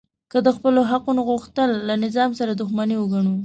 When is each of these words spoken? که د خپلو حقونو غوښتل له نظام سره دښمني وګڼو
که 0.31 0.37
د 0.45 0.47
خپلو 0.57 0.81
حقونو 0.91 1.21
غوښتل 1.29 1.69
له 1.87 1.95
نظام 2.05 2.29
سره 2.39 2.51
دښمني 2.61 2.95
وګڼو 2.99 3.33